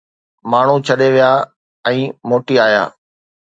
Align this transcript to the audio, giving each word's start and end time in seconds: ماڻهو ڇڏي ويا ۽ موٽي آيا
ماڻهو 0.53 0.75
ڇڏي 0.85 1.09
ويا 1.15 1.29
۽ 1.93 1.99
موٽي 2.33 2.55
آيا 2.67 2.83